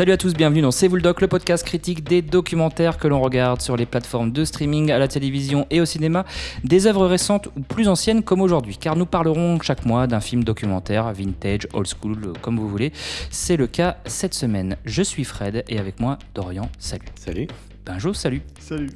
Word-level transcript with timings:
Salut 0.00 0.12
à 0.12 0.16
tous, 0.16 0.32
bienvenue 0.32 0.62
dans 0.62 0.70
C'est 0.70 0.88
vous 0.88 0.96
le 0.96 1.02
doc, 1.02 1.20
le 1.20 1.28
podcast 1.28 1.62
critique 1.62 2.02
des 2.04 2.22
documentaires 2.22 2.96
que 2.96 3.06
l'on 3.06 3.20
regarde 3.20 3.60
sur 3.60 3.76
les 3.76 3.84
plateformes 3.84 4.32
de 4.32 4.46
streaming, 4.46 4.90
à 4.90 4.98
la 4.98 5.08
télévision 5.08 5.66
et 5.68 5.78
au 5.78 5.84
cinéma, 5.84 6.24
des 6.64 6.86
œuvres 6.86 7.06
récentes 7.06 7.50
ou 7.54 7.60
plus 7.60 7.86
anciennes 7.86 8.22
comme 8.22 8.40
aujourd'hui, 8.40 8.78
car 8.78 8.96
nous 8.96 9.04
parlerons 9.04 9.60
chaque 9.60 9.84
mois 9.84 10.06
d'un 10.06 10.20
film 10.20 10.42
documentaire, 10.42 11.12
vintage, 11.12 11.68
old 11.74 11.86
school, 11.86 12.32
comme 12.40 12.58
vous 12.58 12.66
voulez. 12.66 12.94
C'est 13.28 13.58
le 13.58 13.66
cas 13.66 13.98
cette 14.06 14.32
semaine. 14.32 14.78
Je 14.86 15.02
suis 15.02 15.24
Fred 15.24 15.64
et 15.68 15.78
avec 15.78 16.00
moi 16.00 16.18
Dorian, 16.34 16.70
salut. 16.78 17.04
Salut. 17.14 17.48
Benjo, 17.84 18.14
salut. 18.14 18.40
Salut. 18.58 18.88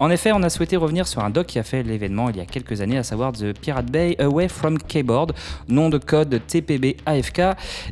En 0.00 0.10
effet, 0.10 0.30
on 0.32 0.42
a 0.44 0.48
souhaité 0.48 0.76
revenir 0.76 1.08
sur 1.08 1.24
un 1.24 1.30
doc 1.30 1.46
qui 1.46 1.58
a 1.58 1.64
fait 1.64 1.82
l'événement 1.82 2.30
il 2.30 2.36
y 2.36 2.40
a 2.40 2.46
quelques 2.46 2.80
années, 2.80 2.98
à 2.98 3.02
savoir 3.02 3.32
The 3.32 3.52
Pirate 3.52 3.90
Bay 3.90 4.14
Away 4.20 4.48
from 4.48 4.78
Keyboard, 4.78 5.32
nom 5.68 5.88
de 5.88 5.98
code 5.98 6.40
TPB 6.46 6.96
AFK, 7.04 7.42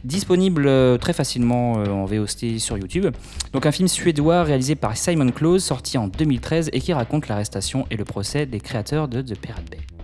disponible 0.05 0.66
euh, 0.69 0.98
très 0.98 1.12
facilement 1.12 1.79
euh, 1.79 1.87
en 1.88 2.04
VOST 2.04 2.59
sur 2.59 2.79
YouTube. 2.79 3.07
Donc 3.52 3.66
un 3.66 3.73
film 3.73 3.88
suédois 3.88 4.45
réalisé 4.45 4.77
par 4.77 4.96
Simon 4.96 5.30
Close, 5.30 5.65
sorti 5.65 5.99
en 5.99 6.07
2013 6.07 6.71
et 6.73 6.80
qui 6.80 6.93
raconte 6.93 7.27
l'arrestation 7.27 7.87
et 7.90 7.96
le 7.96 8.04
procès 8.04 8.46
des 8.46 8.60
créateurs 8.60 9.09
de 9.09 9.21
The 9.21 9.37
Pirate 9.37 9.68
Bay. 9.68 9.96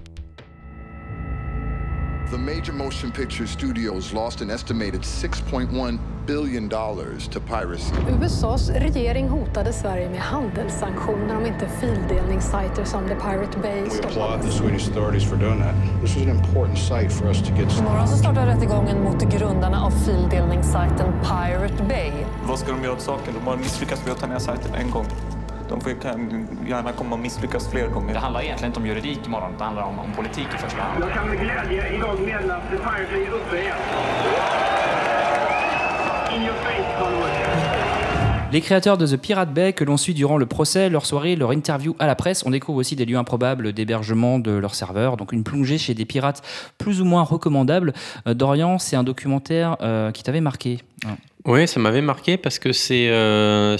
The 2.33 2.38
major 2.38 2.72
motion 2.72 3.11
picture 3.11 3.47
studios 3.47 4.12
lost 4.14 4.41
an 4.41 4.50
estimated 4.50 5.00
6.1 5.02 5.98
billion 6.27 6.69
dollars 6.69 7.28
to 7.28 7.41
piracy. 7.41 7.94
USAs 8.22 8.70
regering 8.70 9.28
hotade 9.28 9.72
Sverige 9.72 10.08
med 10.11 10.20
handelssanktioner 10.20 11.36
om 11.36 11.47
inte 11.47 11.69
fildelningssajter 11.80 12.84
som 12.84 13.08
The 13.08 13.14
Pirate 13.14 13.58
Bay 13.62 13.83
We 13.83 13.91
stoppades. 13.91 14.16
applaud 14.16 14.42
the 14.42 14.50
Swedish 14.50 14.89
authorities 14.89 15.24
for 15.30 15.36
doing 15.36 15.61
that. 15.61 15.74
This 16.02 16.14
was 16.16 16.22
an 16.24 16.30
important 16.30 16.78
site 16.78 17.11
for 17.11 17.27
us 17.28 17.39
to 17.42 17.55
get. 17.55 17.78
Imorgon 17.78 18.08
så 18.08 18.16
startar 18.16 18.46
rättegången 18.46 19.02
mot 19.02 19.22
grundarna 19.22 19.84
av 19.84 19.91
fildelningssajten 19.91 21.12
Pirate 21.22 21.83
Bay. 21.89 22.12
Vad 22.46 22.58
ska 22.58 22.72
de 22.72 22.83
göra 22.83 22.92
åt 22.92 23.00
saken? 23.00 23.34
De 23.34 23.46
har 23.50 23.56
misslyckats 23.56 24.05
med 24.05 24.12
att 24.12 24.20
ta 24.20 24.27
ner 24.27 24.39
sajten 24.39 24.74
en 24.74 24.91
gång. 24.91 25.06
De 25.73 25.81
får, 25.81 26.01
kan 26.01 26.48
gärna 26.69 26.92
komma 26.92 27.17
att 27.17 27.23
misslyckas 27.23 27.70
fler 27.70 27.89
gånger. 27.89 28.15
Det 28.15 28.19
handlar 28.19 28.42
egentligen 28.42 28.70
inte 28.70 28.81
om 28.81 28.87
juridik 28.87 29.27
imorgon, 29.27 29.53
det 29.59 29.65
handlar 29.65 29.83
om, 29.83 29.98
om 29.98 30.12
politik 30.12 30.47
i 30.55 30.59
första 30.59 30.83
hand. 30.83 31.05
Jag 31.05 31.12
kan 31.12 31.29
med 31.29 31.39
glädje 31.41 31.97
idag 31.97 32.20
meddela 32.20 32.56
att 32.56 32.70
The 32.70 32.77
Pirate 32.77 33.14
är 33.14 33.31
uppe 33.31 33.56
igen. 33.62 33.77
In 36.37 36.42
your 36.42 36.55
face, 36.55 36.98
Conway. 36.98 37.33
Les 38.53 38.61
créateurs 38.61 38.98
de 38.98 39.06
The 39.06 39.17
Pirate 39.17 39.55
Bay 39.55 39.73
que 39.73 39.83
l'on 39.83 39.97
suit 39.97 40.12
durant 40.12 40.37
le 40.37 40.45
procès, 40.45 40.91
leur 40.91 41.06
soirée, 41.06 41.37
leur 41.37 41.55
interview 41.55 41.97
à 41.98 42.07
la 42.07 42.14
presse, 42.14 42.45
on 42.45 42.51
découvre 42.51 42.81
aussi 42.81 42.97
des 42.97 43.07
lieux 43.07 43.17
improbables 43.17 43.73
d'hébergement 43.73 44.39
de 44.39 44.51
leurs 44.51 44.75
serveurs, 44.75 45.17
donc 45.17 45.33
une 45.33 45.42
plongée 45.42 45.79
chez 45.79 45.95
des 45.95 46.05
pirates 46.05 46.42
plus 46.77 47.01
ou 47.01 47.07
moins 47.07 47.23
recommandables. 47.23 47.95
Euh, 48.27 48.34
Dorian, 48.34 48.79
c'est 48.79 48.97
un 48.97 49.05
documentaire 49.05 49.79
euh, 49.81 50.11
qui 50.11 50.23
t'avait 50.23 50.42
marqué. 50.42 50.81
Oui, 51.45 51.67
ça 51.67 51.81
m'avait 51.81 52.03
marqué 52.03 52.37
parce 52.37 52.61
que 52.61 52.71
c'est 52.73 53.09
euh, 53.09 53.77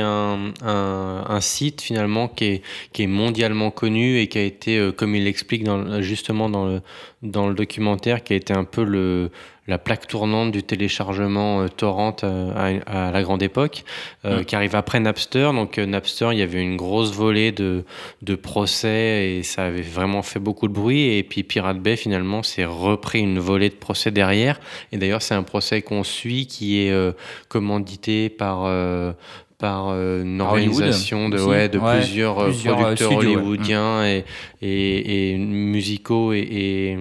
un, 0.00 0.52
un, 0.62 1.24
un 1.28 1.40
site 1.40 1.80
finalement 1.80 2.26
qui 2.26 2.44
est, 2.46 2.62
qui 2.92 3.04
est 3.04 3.06
mondialement 3.06 3.70
connu 3.70 4.18
et 4.18 4.26
qui 4.26 4.38
a 4.38 4.42
été, 4.42 4.78
euh, 4.78 4.90
comme 4.90 5.14
il 5.14 5.22
l'explique 5.22 5.62
dans- 5.62 6.02
justement 6.02 6.48
dans 6.50 6.66
le, 6.66 6.80
dans 7.24 7.48
le 7.48 7.54
documentaire, 7.54 8.22
qui 8.22 8.34
a 8.34 8.36
été 8.36 8.52
un 8.52 8.64
peu 8.64 8.84
le, 8.84 9.30
la 9.66 9.78
plaque 9.78 10.06
tournante 10.06 10.52
du 10.52 10.62
téléchargement 10.62 11.62
euh, 11.62 11.68
torrent 11.68 12.14
euh, 12.22 12.80
à, 12.86 13.08
à 13.08 13.10
la 13.10 13.22
grande 13.22 13.42
époque, 13.42 13.84
euh, 14.24 14.44
qui 14.44 14.54
arrive 14.54 14.76
après 14.76 15.00
Napster. 15.00 15.50
Donc 15.54 15.78
euh, 15.78 15.86
Napster, 15.86 16.28
il 16.32 16.38
y 16.38 16.42
avait 16.42 16.62
une 16.62 16.76
grosse 16.76 17.12
volée 17.12 17.50
de, 17.50 17.84
de 18.22 18.34
procès 18.34 19.36
et 19.36 19.42
ça 19.42 19.64
avait 19.64 19.82
vraiment 19.82 20.22
fait 20.22 20.38
beaucoup 20.38 20.68
de 20.68 20.74
bruit. 20.74 21.16
Et 21.16 21.22
puis 21.22 21.42
Pirate 21.42 21.80
Bay, 21.80 21.96
finalement, 21.96 22.42
s'est 22.42 22.66
repris 22.66 23.20
une 23.20 23.38
volée 23.38 23.70
de 23.70 23.74
procès 23.74 24.10
derrière. 24.10 24.60
Et 24.92 24.98
d'ailleurs, 24.98 25.22
c'est 25.22 25.34
un 25.34 25.42
procès 25.42 25.80
qu'on 25.82 26.04
suit 26.04 26.46
qui 26.46 26.80
est 26.80 26.94
commandité 27.48 28.28
par, 28.28 28.70
par 29.64 29.88
euh, 29.88 30.22
une 30.22 30.42
organisation 30.42 31.30
de, 31.30 31.38
aussi. 31.38 31.46
ouais, 31.48 31.68
de 31.70 31.78
Ouais, 31.78 31.96
plusieurs, 32.00 32.38
euh, 32.38 32.48
plusieurs, 32.50 32.74
euh, 32.78 32.82
producteurs 32.82 33.12
studios, 33.12 33.30
ouais. 33.30 33.36
hollywoodiens 33.36 34.04
et, 34.06 34.24
et, 34.60 35.30
et 35.32 35.38
musicaux 35.38 36.34
et, 36.34 36.98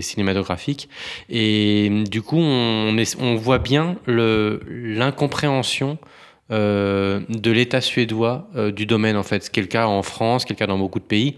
cinématographiques. 0.00 0.88
Et 1.30 2.02
du 2.10 2.20
coup, 2.22 2.38
on, 2.40 2.98
est- 2.98 3.16
on 3.20 3.36
voit 3.36 3.60
bien 3.60 3.96
l'incompréhension 4.08 5.98
euh, 6.50 7.20
de 7.28 7.50
l'État 7.50 7.80
suédois 7.80 8.48
euh, 8.56 8.72
du 8.72 8.84
domaine, 8.86 9.16
en 9.16 9.22
fait. 9.22 9.44
Ce 9.44 9.50
qui 9.50 9.60
est 9.60 9.62
le 9.62 9.68
cas 9.68 9.86
en 9.86 10.02
France, 10.02 10.42
ce 10.42 10.46
qui 10.46 10.52
est 10.52 10.56
le 10.56 10.58
cas 10.58 10.66
dans 10.66 10.78
beaucoup 10.78 10.98
de 10.98 11.04
pays 11.04 11.36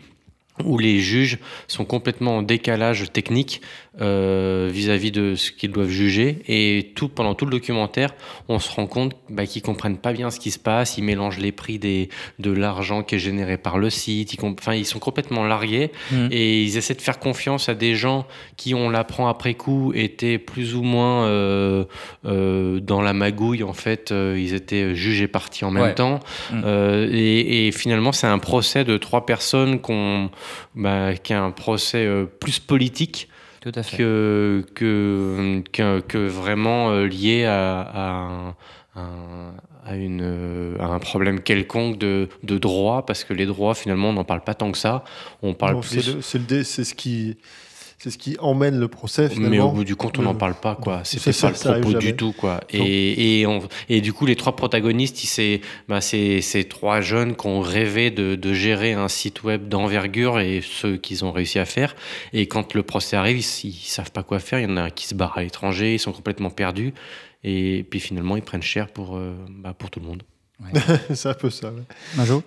où 0.64 0.78
les 0.78 1.00
juges 1.00 1.38
sont 1.66 1.84
complètement 1.84 2.36
en 2.38 2.42
décalage 2.42 3.12
technique 3.12 3.60
euh, 4.00 4.68
vis-à-vis 4.72 5.12
de 5.12 5.34
ce 5.36 5.52
qu'ils 5.52 5.70
doivent 5.70 5.88
juger. 5.88 6.38
Et 6.48 6.92
tout, 6.96 7.08
pendant 7.08 7.34
tout 7.34 7.44
le 7.44 7.52
documentaire, 7.52 8.14
on 8.48 8.58
se 8.58 8.70
rend 8.70 8.86
compte 8.86 9.12
bah, 9.30 9.46
qu'ils 9.46 9.62
comprennent 9.62 9.98
pas 9.98 10.12
bien 10.12 10.30
ce 10.30 10.40
qui 10.40 10.50
se 10.50 10.58
passe. 10.58 10.98
Ils 10.98 11.04
mélangent 11.04 11.38
les 11.38 11.52
prix 11.52 11.78
des, 11.78 12.08
de 12.38 12.50
l'argent 12.50 13.02
qui 13.02 13.14
est 13.14 13.18
généré 13.20 13.56
par 13.56 13.78
le 13.78 13.90
site. 13.90 14.32
Ils, 14.34 14.38
enfin, 14.44 14.74
ils 14.74 14.84
sont 14.86 14.98
complètement 14.98 15.44
largués 15.44 15.92
Mhm. 16.10 16.28
et 16.32 16.62
ils 16.62 16.76
essaient 16.76 16.94
de 16.94 17.00
faire 17.02 17.18
confiance 17.18 17.68
à 17.68 17.74
des 17.74 17.94
gens 17.94 18.26
qui, 18.56 18.74
on 18.74 18.90
l'apprend 18.90 19.28
après 19.28 19.54
coup, 19.54 19.92
étaient 19.94 20.38
plus 20.38 20.74
ou 20.74 20.82
moins 20.82 21.26
euh, 21.26 21.84
euh, 22.24 22.80
dans 22.80 23.00
la 23.00 23.12
magouille. 23.12 23.62
En 23.62 23.72
fait, 23.74 24.10
ils 24.12 24.54
étaient 24.54 24.94
jugés 24.94 25.28
partis 25.28 25.64
en 25.64 25.70
même 25.70 25.84
Ouais. 25.84 25.94
temps. 25.94 26.20
Euh, 26.52 27.08
et, 27.12 27.68
et 27.68 27.72
finalement, 27.72 28.12
c'est 28.12 28.26
un 28.26 28.38
procès 28.38 28.84
de 28.84 28.96
trois 28.96 29.26
personnes 29.26 29.80
qu'on, 29.80 30.30
bah, 30.74 31.14
qui 31.14 31.32
est 31.32 31.36
un 31.36 31.50
procès 31.50 32.08
plus 32.40 32.58
politique 32.58 33.28
Tout 33.64 33.72
à 33.74 33.82
fait. 33.82 33.96
que, 33.96 34.64
que, 34.76 35.62
que, 35.72 36.00
que 36.00 36.18
vraiment 36.28 36.90
euh, 36.90 37.06
lié 37.06 37.44
à, 37.46 38.54
à, 38.94 39.04
à 39.86 39.96
une, 39.96 40.76
à 40.78 40.84
un 40.86 40.98
problème 40.98 41.40
quelconque 41.40 41.98
de, 41.98 42.28
de 42.42 42.58
droit, 42.58 43.04
parce 43.06 43.24
que 43.24 43.32
les 43.32 43.46
droits, 43.46 43.74
finalement, 43.74 44.10
on 44.10 44.12
n'en 44.12 44.24
parle 44.24 44.42
pas 44.42 44.54
tant 44.54 44.70
que 44.70 44.78
ça. 44.78 45.02
On 45.42 45.54
parle 45.54 45.74
Non, 45.74 45.80
plus. 45.80 46.00
C'est 46.02 46.12
le- 46.14 46.20
c'est 46.22 46.38
le 46.38 46.44
dé- 46.44 46.64
c'est 46.64 46.84
ce 46.84 46.94
qui, 46.94 47.36
c'est 48.04 48.10
ce 48.10 48.18
qui 48.18 48.36
emmène 48.38 48.78
le 48.78 48.86
procès 48.88 49.30
finalement. 49.30 49.48
Mais 49.50 49.60
au 49.60 49.70
bout 49.70 49.84
du 49.84 49.96
compte, 49.96 50.18
on 50.18 50.22
n'en 50.22 50.34
parle 50.34 50.52
pas, 50.54 50.74
quoi. 50.76 51.00
c'est 51.04 51.18
C'était 51.18 51.32
ça, 51.32 51.50
pas 51.50 51.76
le 51.76 51.80
propos 51.80 51.98
du 51.98 52.14
tout, 52.16 52.32
quoi. 52.32 52.60
Et, 52.68 53.40
et, 53.40 53.46
on- 53.46 53.62
et 53.88 54.02
du 54.02 54.12
coup, 54.12 54.26
les 54.26 54.36
trois 54.36 54.54
protagonistes, 54.54 55.16
c'est 55.16 55.62
bah, 55.88 56.02
c'est- 56.02 56.42
c'est 56.42 56.64
trois 56.64 57.00
jeunes 57.00 57.34
qui 57.34 57.46
ont 57.46 57.60
rêvé 57.62 58.10
de, 58.10 58.34
de 58.34 58.52
gérer 58.52 58.92
un 58.92 59.08
site 59.08 59.42
web 59.42 59.68
d'envergure 59.68 60.38
et 60.38 60.60
ceux 60.62 60.98
qu'ils 60.98 61.24
ont 61.24 61.32
réussi 61.32 61.58
à 61.58 61.64
faire. 61.64 61.96
Et 62.34 62.46
quand 62.46 62.74
le 62.74 62.82
procès 62.82 63.16
arrive, 63.16 63.38
ils, 63.38 63.68
ils 63.68 63.72
savent 63.72 64.12
pas 64.12 64.22
quoi 64.22 64.38
faire. 64.38 64.58
Il 64.60 64.64
y 64.68 64.70
en 64.70 64.76
a 64.76 64.90
qui 64.90 65.06
se 65.06 65.14
barrent 65.14 65.38
à 65.38 65.42
l'étranger, 65.42 65.94
ils 65.94 65.98
sont 65.98 66.12
complètement 66.12 66.50
perdus. 66.50 66.92
Et 67.42 67.86
puis 67.88 68.00
finalement, 68.00 68.36
ils 68.36 68.42
prennent 68.42 68.62
cher 68.62 68.88
pour, 68.88 69.16
euh, 69.16 69.34
bah, 69.48 69.72
pour 69.72 69.90
tout 69.90 70.00
le 70.00 70.06
monde. 70.06 70.22
c'est 71.14 71.28
un 71.28 71.34
peu 71.34 71.50
ça. 71.50 71.70
ouais. 71.72 71.82
Benjo 72.16 72.42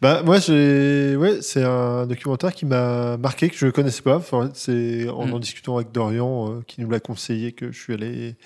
Bah 0.00 0.22
moi 0.22 0.38
j'ai, 0.38 1.16
ouais, 1.16 1.42
c'est 1.42 1.62
un 1.64 2.06
documentaire 2.06 2.52
qui 2.54 2.64
m'a 2.66 3.16
marqué 3.16 3.50
que 3.50 3.56
je 3.56 3.66
connaissais 3.68 4.02
pas. 4.02 4.16
Enfin, 4.16 4.50
c'est 4.54 5.08
en 5.08 5.26
Mm. 5.26 5.34
en 5.34 5.38
discutant 5.38 5.76
avec 5.76 5.92
Dorian 5.92 6.50
euh, 6.52 6.62
qui 6.66 6.80
nous 6.80 6.88
l'a 6.88 7.00
conseillé 7.00 7.52
que 7.52 7.70
je 7.72 7.78
suis 7.78 7.92
allé, 7.94 8.36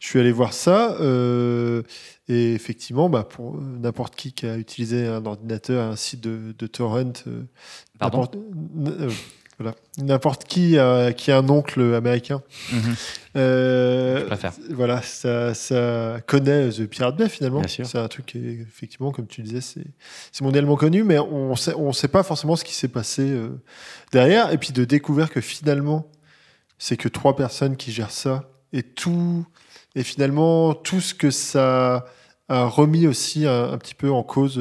je 0.00 0.06
suis 0.08 0.18
allé 0.20 0.32
voir 0.32 0.52
ça. 0.52 0.96
euh, 1.00 1.82
et 2.28 2.54
effectivement, 2.54 3.10
bah 3.10 3.24
pour 3.24 3.60
n'importe 3.60 4.14
qui 4.16 4.32
qui 4.32 4.46
a 4.46 4.56
utilisé 4.56 5.06
un 5.06 5.26
ordinateur, 5.26 5.90
un 5.90 5.96
site 5.96 6.20
de, 6.22 6.54
de 6.56 6.66
torrent, 6.66 7.12
euh, 7.26 7.42
Pardon 7.98 8.28
voilà, 9.58 9.74
n'importe 9.98 10.44
qui 10.44 10.78
a- 10.78 11.12
qui 11.12 11.30
a 11.30 11.38
un 11.38 11.48
oncle 11.48 11.94
américain. 11.94 12.42
Mhm. 12.72 12.94
Euh, 13.36 14.20
Je 14.20 14.24
préfère. 14.24 14.52
Voilà, 14.70 15.02
ça, 15.02 15.54
ça 15.54 16.18
connaît 16.26 16.68
The 16.70 16.86
Pirate 16.86 17.16
Bay 17.16 17.28
finalement. 17.28 17.60
C'est 17.84 17.98
un 17.98 18.08
truc 18.08 18.26
qui 18.26 18.38
est, 18.38 18.52
effectivement, 18.62 19.12
comme 19.12 19.26
tu 19.26 19.42
disais, 19.42 19.60
c'est 19.60 19.84
c'est 20.32 20.42
mondialement 20.44 20.76
connu, 20.76 21.04
mais 21.04 21.18
on 21.18 21.54
sait, 21.56 21.74
on 21.76 21.92
sait 21.92 22.08
pas 22.08 22.22
forcément 22.22 22.56
ce 22.56 22.64
qui 22.64 22.74
s'est 22.74 22.88
passé 22.88 23.22
euh, 23.22 23.50
derrière. 24.12 24.52
Et 24.52 24.58
puis 24.58 24.72
de 24.72 24.84
découvrir 24.84 25.30
que 25.30 25.40
finalement, 25.40 26.10
c'est 26.78 26.96
que 26.96 27.08
trois 27.08 27.36
personnes 27.36 27.76
qui 27.76 27.92
gèrent 27.92 28.10
ça 28.10 28.44
et 28.72 28.82
tout, 28.82 29.46
et 29.94 30.02
finalement 30.02 30.74
tout 30.74 31.00
ce 31.00 31.14
que 31.14 31.30
ça 31.30 32.06
a 32.48 32.64
remis 32.64 33.06
aussi 33.06 33.46
un, 33.46 33.72
un 33.72 33.78
petit 33.78 33.94
peu 33.94 34.10
en 34.10 34.22
cause. 34.22 34.58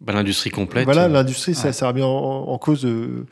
Bah, 0.00 0.12
L'industrie 0.12 0.50
complète. 0.50 0.84
voilà, 0.84 1.04
euh, 1.04 1.08
l'industrie, 1.08 1.52
ouais. 1.52 1.72
ça, 1.72 1.88
remis 1.88 2.02
en, 2.02 2.08
en 2.08 2.58
cause 2.58 2.84
euh, 2.84 3.26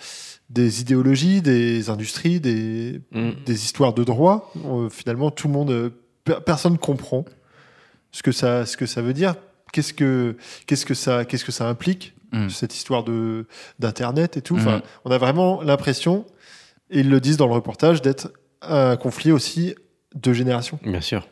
des 0.51 0.81
idéologies, 0.81 1.41
des 1.43 1.91
industries, 1.91 2.41
des, 2.41 3.01
Mm. 3.13 3.31
des 3.45 3.65
histoires 3.65 3.93
de 3.95 4.03
droit. 4.05 4.53
Euh, 4.65 4.89
finalement, 4.91 5.31
tout 5.31 5.47
le 5.49 5.55
monde, 5.55 5.93
per- 6.25 6.39
personne 6.45 6.77
comprend 6.79 7.25
ce 8.11 8.23
que 8.23 8.33
ça, 8.33 8.67
ce 8.67 8.77
que 8.77 8.87
ça 8.87 9.01
veut 9.03 9.13
dire. 9.13 9.35
Qu'est-ce 9.73 9.93
que, 9.93 10.37
qu'est-ce 10.67 10.87
que 10.87 10.95
ça, 10.95 11.25
qu'est-ce 11.25 11.45
que 11.45 11.53
ça 11.53 11.69
implique 11.69 12.15
Mm. 12.33 12.49
cette 12.51 12.75
histoire 12.75 13.05
de 13.05 13.47
d'internet 13.79 14.37
et 14.37 14.43
tout. 14.43 14.57
Mm. 14.57 14.61
Enfin, 14.61 14.83
on 15.05 15.13
a 15.13 15.19
vraiment 15.19 15.63
l'impression, 15.63 16.27
et 16.91 17.01
ils 17.01 17.09
le 17.09 17.21
disent 17.21 17.37
dans 17.37 17.47
le 17.47 17.53
reportage, 17.55 18.03
d'être 18.03 18.33
un 18.63 18.97
conflit 18.97 19.31
aussi 19.31 19.77
de 20.17 20.33
générations. 20.33 20.81
Bien 20.83 21.01
sûr. 21.01 21.29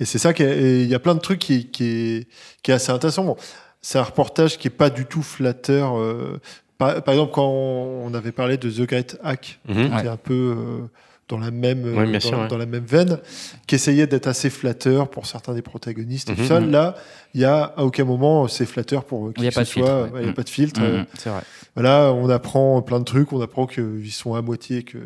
Et 0.00 0.04
c'est 0.06 0.18
ça 0.18 0.32
qui 0.32 0.42
est- 0.42 0.58
et 0.62 0.82
il 0.82 0.88
y 0.88 0.94
a 0.94 0.98
plein 0.98 1.14
de 1.14 1.20
trucs 1.20 1.38
qui, 1.40 1.66
qui, 1.70 1.84
est, 1.84 2.28
qui 2.62 2.70
est 2.70 2.74
assez 2.74 2.90
intéressant. 2.90 3.24
Bon, 3.24 3.36
c'est 3.82 3.98
un 3.98 4.02
reportage 4.04 4.58
qui 4.58 4.68
est 4.68 4.70
pas 4.70 4.90
du 4.90 5.04
tout 5.06 5.22
flatteur. 5.22 5.98
euh, 5.98 6.40
par, 6.78 7.02
par 7.02 7.14
exemple, 7.14 7.32
quand 7.32 7.46
on 7.48 8.12
avait 8.14 8.32
parlé 8.32 8.56
de 8.56 8.70
The 8.70 8.86
Great 8.88 9.18
Hack, 9.22 9.60
Mhm. 9.68 9.74
qui 9.90 9.98
était 9.98 10.08
un 10.08 10.16
peu 10.16 10.54
euh, 10.56 10.86
dans 11.32 11.38
la 11.38 11.50
même, 11.50 11.82
Ouais, 11.84 12.04
bien 12.04 12.12
dans, 12.12 12.20
sûr, 12.20 12.38
ouais. 12.38 12.48
dans 12.48 12.58
la 12.58 12.66
même 12.66 12.84
veine, 12.84 13.18
qui 13.66 13.74
essayait 13.76 14.06
d'être 14.06 14.26
assez 14.26 14.50
flatteur 14.50 15.08
pour 15.08 15.24
certains 15.24 15.54
des 15.54 15.62
protagonistes 15.62 16.28
et 16.28 16.34
tout 16.34 16.42
Mhm, 16.42 16.46
ça. 16.46 16.60
mhm. 16.60 16.70
Là, 16.70 16.94
il 17.34 17.40
y 17.40 17.44
a 17.46 17.72
à 17.76 17.82
aucun 17.84 18.04
moment 18.04 18.46
c'est 18.48 18.66
flatteur 18.66 19.04
pour 19.04 19.32
qui 19.32 19.40
Il 19.40 19.44
y 19.44 19.46
a 19.46 19.50
que 19.50 19.54
pas 19.54 19.64
ce 19.64 19.70
de 19.70 19.72
filtre, 19.74 19.88
soit. 19.88 20.02
ouais. 20.02 20.10
Ouais, 20.10 20.20
Il 20.20 20.24
n'y 20.24 20.30
a 20.30 20.34
pas 20.34 20.42
de 20.42 20.48
filtre. 20.50 20.80
Mhm, 20.80 20.86
Euh, 20.86 21.02
c'est 21.18 21.30
vrai. 21.30 21.40
Voilà, 21.74 22.12
on 22.12 22.28
apprend 22.28 22.82
plein 22.82 22.98
de 23.00 23.04
trucs. 23.04 23.32
On 23.32 23.40
apprend 23.40 23.66
qu'ils 23.66 24.12
sont 24.12 24.34
à 24.34 24.42
moitié 24.42 24.82
que 24.82 24.98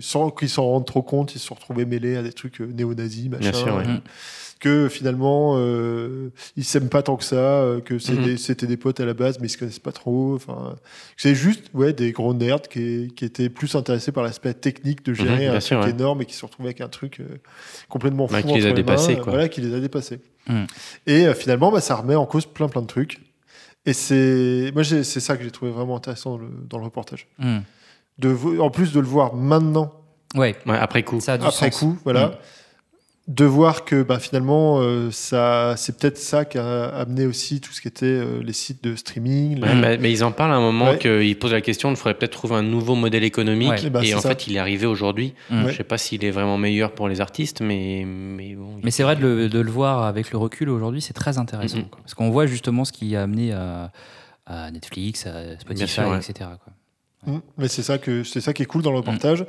sans 0.00 0.30
qu'ils 0.30 0.48
s'en 0.48 0.64
rendent 0.64 0.86
trop 0.86 1.02
compte, 1.02 1.34
ils 1.34 1.40
se 1.40 1.46
sont 1.48 1.54
retrouvés 1.56 1.84
mêlés 1.86 2.16
à 2.16 2.22
des 2.22 2.32
trucs 2.32 2.60
euh, 2.60 2.66
néo-nazis, 2.72 3.28
machin. 3.28 3.50
Bien 3.50 3.52
sûr, 3.52 3.74
ouais. 3.74 3.82
euh, 3.88 3.96
Que 4.60 4.88
finalement, 4.88 5.56
euh, 5.58 6.30
ils 6.56 6.64
s'aiment 6.64 6.88
pas 6.88 7.02
tant 7.02 7.16
que 7.16 7.24
ça, 7.24 7.34
euh, 7.36 7.80
que 7.80 7.94
des- 8.22 8.36
c'était 8.38 8.66
des 8.68 8.76
potes 8.78 8.98
à 9.00 9.04
la 9.04 9.12
base, 9.12 9.38
mais 9.40 9.48
ils 9.48 9.50
se 9.50 9.58
connaissent 9.58 9.78
pas 9.80 9.92
trop. 9.92 10.36
Enfin, 10.36 10.76
c'est 11.18 11.34
juste, 11.34 11.64
ouais, 11.74 11.92
des 11.92 12.12
gros 12.12 12.32
nerds 12.32 12.62
qui, 12.62 13.12
qui 13.14 13.24
étaient 13.26 13.50
plus 13.50 13.74
intéressés 13.74 14.12
par 14.12 14.22
l'aspect 14.22 14.54
technique 14.54 15.04
de 15.04 15.12
gérer 15.12 15.48
un 15.48 15.60
sûr, 15.64 15.80
ouais. 15.80 15.90
énorme 15.90 16.22
et 16.22 16.26
qui 16.26 16.34
se 16.34 16.44
retrouvent 16.44 16.66
avec 16.66 16.80
un 16.80 16.88
truc 16.88 17.20
euh, 17.20 17.38
complètement 17.88 18.26
fou 18.28 18.34
Bah, 18.34 18.42
qui 18.42 18.54
les 18.54 18.64
a 18.66 18.68
mains, 18.68 18.74
dépassés, 18.74 19.14
quoi. 19.16 19.32
Voilà, 19.32 19.48
qui 19.48 19.60
les 19.60 19.74
a 19.74 19.80
dépassés. 19.80 20.20
Mhm. 20.48 20.66
Et 21.06 21.26
euh, 21.26 21.34
finalement, 21.34 21.70
bah, 21.72 21.80
ça 21.80 21.94
remet 21.96 22.14
en 22.14 22.26
cause 22.26 22.46
plein 22.46 22.68
plein 22.68 22.82
de 22.82 22.86
trucs. 22.86 23.20
Et 23.86 23.92
c'est, 23.92 24.70
moi, 24.74 24.82
j'ai- 24.82 25.04
c'est 25.04 25.20
ça 25.20 25.36
que 25.36 25.44
j'ai 25.44 25.50
trouvé 25.50 25.70
vraiment 25.70 25.96
intéressant 25.96 26.30
dans 26.32 26.38
le, 26.38 26.48
dans 26.68 26.78
le 26.78 26.84
reportage. 26.84 27.26
Mhm. 27.38 27.62
De, 28.18 28.60
en 28.60 28.70
plus 28.70 28.92
de 28.92 29.00
le 29.00 29.06
voir 29.06 29.34
maintenant, 29.34 29.92
Ouais, 30.36 30.56
Ouais, 30.66 30.76
après 30.78 31.02
coup. 31.04 31.20
ça 31.20 31.34
a 31.34 31.38
du 31.38 31.44
après 31.46 31.70
sens. 31.70 31.78
coup, 31.80 31.98
voilà, 32.04 32.26
Mm. 32.26 32.32
De 33.26 33.46
voir 33.46 33.86
que 33.86 34.02
bah, 34.02 34.18
finalement, 34.18 34.80
euh, 34.80 35.10
ça, 35.10 35.74
c'est 35.78 35.96
peut-être 35.98 36.18
ça 36.18 36.44
qui 36.44 36.58
a 36.58 36.88
amené 36.88 37.24
aussi 37.24 37.58
tout 37.62 37.72
ce 37.72 37.80
qui 37.80 37.88
était 37.88 38.04
euh, 38.04 38.42
les 38.42 38.52
sites 38.52 38.84
de 38.84 38.94
streaming. 38.96 39.62
Ouais, 39.62 39.74
les- 39.74 39.80
mais, 39.80 39.96
mais 39.96 40.12
ils 40.12 40.22
en 40.24 40.30
parlent 40.30 40.52
à 40.52 40.56
un 40.56 40.60
moment 40.60 40.90
Ouais. 40.90 40.98
qu'ils 40.98 41.38
posent 41.38 41.52
la 41.52 41.62
question 41.62 41.88
il 41.90 41.96
faudrait 41.96 42.12
peut-être 42.18 42.32
trouver 42.32 42.56
un 42.56 42.62
nouveau 42.62 42.94
modèle 42.96 43.24
économique. 43.24 43.70
Ouais. 43.70 43.88
Ben, 43.88 44.02
et 44.02 44.14
en 44.14 44.20
ça. 44.20 44.28
fait, 44.28 44.46
il 44.46 44.56
est 44.56 44.58
arrivé 44.58 44.84
aujourd'hui. 44.86 45.32
Mm. 45.48 45.68
Je 45.68 45.76
sais 45.76 45.84
pas 45.84 45.96
s'il 45.96 46.22
est 46.22 46.30
vraiment 46.30 46.58
meilleur 46.58 46.92
pour 46.92 47.08
les 47.08 47.22
artistes, 47.22 47.62
mais, 47.62 48.04
mais 48.06 48.54
bon. 48.56 48.76
Mais 48.82 48.90
c'est 48.90 49.04
vrai 49.04 49.16
de 49.16 49.22
le, 49.22 49.48
de 49.48 49.58
le 49.58 49.70
voir 49.70 50.02
avec 50.02 50.30
le 50.30 50.36
recul 50.36 50.68
aujourd'hui, 50.68 51.00
c'est 51.00 51.14
très 51.14 51.38
intéressant. 51.38 51.78
Mhm. 51.78 51.88
quoi. 51.88 52.00
Parce 52.02 52.12
qu'on 52.12 52.28
voit 52.30 52.44
justement 52.44 52.84
ce 52.84 52.92
qui 52.92 53.16
a 53.16 53.22
amené 53.22 53.52
à, 53.54 53.90
à 54.44 54.70
Netflix, 54.70 55.26
à 55.26 55.58
Spotify, 55.58 55.88
sûr, 55.88 56.08
ouais. 56.08 56.18
etc. 56.18 56.50
quoi. 56.62 57.32
Mm. 57.36 57.40
Mais 57.56 57.68
c'est 57.68 57.82
ça 57.82 57.96
que 57.96 58.22
c'est 58.22 58.42
ça 58.42 58.52
qui 58.52 58.62
est 58.62 58.66
cool 58.66 58.82
dans 58.82 58.90
le 58.90 58.98
reportage. 58.98 59.46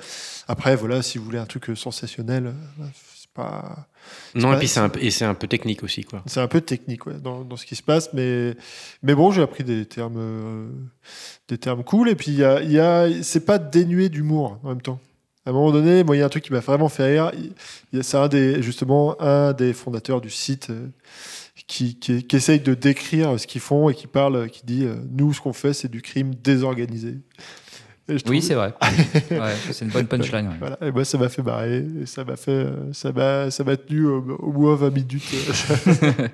Après, 0.47 0.77
voilà, 0.77 1.01
si 1.01 1.17
vous 1.17 1.25
voulez 1.25 1.39
un 1.39 1.45
truc 1.45 1.69
euh, 1.69 1.75
sensationnel, 1.75 2.53
pas. 3.35 3.87
Non, 4.33 4.49
pas- 4.49 4.55
et 4.55 4.59
puis 4.59 4.67
c'est 4.67 4.79
un, 4.79 4.89
peu- 4.89 5.03
et 5.03 5.11
c'est 5.11 5.25
un 5.25 5.33
peu 5.35 5.47
technique 5.47 5.83
aussi, 5.83 6.03
quoi. 6.03 6.23
C'est 6.25 6.39
un 6.41 6.47
peu 6.47 6.61
technique 6.61 7.05
ouais, 7.05 7.19
dans, 7.21 7.41
dans 7.43 7.55
ce 7.57 7.65
qui 7.65 7.75
se 7.75 7.83
passe, 7.83 8.11
mais, 8.13 8.55
mais 9.03 9.13
bon, 9.13 9.31
j'ai 9.31 9.41
appris 9.41 9.63
des 9.63 9.85
termes, 9.85 10.17
euh, 10.17 10.69
des 11.47 11.57
termes 11.57 11.83
cool. 11.83 12.09
Et 12.09 12.15
puis, 12.15 12.31
il 12.31 12.37
y 12.37 12.43
a, 12.43 12.61
il 12.61 12.71
y 12.71 12.79
a, 12.79 13.07
c'est 13.23 13.45
pas 13.45 13.57
dénué 13.59 14.09
d'humour 14.09 14.59
en 14.63 14.69
même 14.69 14.81
temps. 14.81 14.99
À 15.45 15.51
un 15.51 15.53
moment 15.53 15.71
donné, 15.71 16.03
moi, 16.03 16.15
il 16.15 16.19
y 16.19 16.21
a 16.23 16.25
un 16.25 16.29
truc 16.29 16.43
qui 16.43 16.51
m'a 16.53 16.59
vraiment 16.59 16.89
fait 16.89 17.19
rire. 17.19 17.31
C'est 18.01 18.17
un 18.17 18.27
des, 18.27 18.63
justement 18.63 19.15
un 19.21 19.53
des 19.53 19.73
fondateurs 19.73 20.19
du 20.19 20.31
site 20.31 20.71
euh, 20.71 20.87
qui, 21.67 21.99
qui, 21.99 22.23
qui 22.23 22.35
essaye 22.35 22.59
de 22.59 22.73
décrire 22.73 23.39
ce 23.39 23.45
qu'ils 23.45 23.61
font 23.61 23.89
et 23.89 23.93
qui 23.93 24.07
parle, 24.07 24.49
qui 24.49 24.65
dit 24.65 24.85
euh, 24.85 24.95
Nous, 25.11 25.33
ce 25.33 25.41
qu'on 25.41 25.53
fait, 25.53 25.73
c'est 25.73 25.87
du 25.91 26.01
crime 26.01 26.33
désorganisé. 26.33 27.19
Et 28.07 28.17
Oui, 28.27 28.41
c'est 28.41 28.53
vrai. 28.53 28.73
Ouais, 29.31 29.53
c'est 29.71 29.83
une 29.85 29.91
bonne 29.91 30.05
punchline. 30.07 30.47
ouais. 30.47 30.55
Voilà, 30.59 30.77
et 30.81 30.91
moi, 30.91 31.03
ça 31.05 31.17
m'a 31.17 31.29
fait 31.29 31.41
marrer. 31.41 31.85
Et 32.01 32.05
ça 32.05 32.23
m'a 32.23 32.35
fait, 32.35 32.51
euh, 32.51 32.93
ça 32.93 33.11
m'a, 33.11 33.49
ça 33.51 33.63
m'a 33.63 33.75
tenu 33.77 34.05
au, 34.05 34.19
au 34.39 34.51
moins 34.51 34.75
20 34.75 34.89
minutes. 34.91 35.23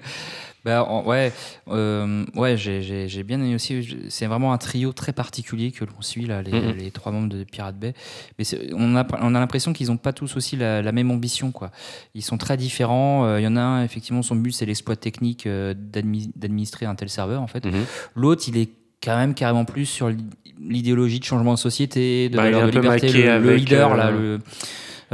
Bah, 0.64 0.84
en- 0.84 1.04
ouais, 1.08 1.34
euh, 1.70 2.24
ouais 2.36 2.56
j'ai- 2.56 3.24
bien 3.24 3.40
aimé 3.40 3.56
aussi. 3.56 3.98
C'est 4.10 4.28
vraiment 4.28 4.54
un 4.54 4.60
trio 4.60 4.94
très 4.94 5.12
particulier 5.12 5.72
que 5.72 5.86
l'on 5.86 6.02
suit, 6.02 6.28
là, 6.28 6.44
les, 6.44 6.74
les 6.74 6.92
trois 6.92 7.12
membres 7.12 7.30
de 7.30 7.44
Pirate 7.44 7.80
Bay. 7.80 7.96
Mais 8.38 8.46
on 8.74 8.96
a, 8.96 9.04
on 9.24 9.34
a 9.34 9.40
l'impression 9.40 9.74
qu'ils 9.74 9.88
n'ont 9.88 9.98
pas 9.98 10.14
tous 10.14 10.36
aussi 10.36 10.58
la, 10.58 10.84
la 10.84 10.92
même 10.92 11.10
ambition. 11.10 11.50
Quoi. 11.52 11.72
Ils 12.14 12.22
sont 12.22 12.38
très 12.38 12.58
différents. 12.58 13.26
Euh, 13.26 13.40
Il 13.40 13.44
y 13.44 13.48
en 13.48 13.56
a 13.56 13.62
un, 13.62 13.84
effectivement, 13.84 14.22
son 14.22 14.36
but, 14.36 14.52
c'est 14.52 14.68
l'exploit 14.68 14.96
technique 14.96 15.48
euh, 15.48 15.74
d'admi- 15.74 16.32
d'administrer 16.36 16.86
un 16.86 16.94
tel 16.94 17.10
serveur. 17.10 17.42
En 17.42 17.48
fait. 17.48 17.66
Mhm. 17.66 17.84
L'autre, 18.16 18.44
il 18.48 18.58
est 18.58 18.70
quand 19.04 19.18
même 19.18 19.34
carrément 19.34 19.66
plus 19.66 19.86
sur 19.86 20.10
l'i- 20.10 20.18
l'idéologie 20.60 21.20
de 21.20 21.26
changement 21.26 21.54
de 21.54 21.60
société, 21.60 22.30
de 22.30 22.38
Bah, 22.38 22.44
valeur 22.44 22.62
de 22.68 22.72
liberté, 22.72 23.08
maqué 23.08 23.14
le, 23.40 23.40
le 23.40 23.56
leader, 23.56 23.94
euh, 23.94 23.98
là. 23.98 24.12
Le, 24.12 24.40